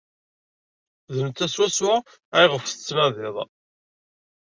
D 1.13 1.15
netta 1.25 1.47
swaswa 1.47 1.93
ayɣef 2.37 2.63
tettnadid. 2.65 3.37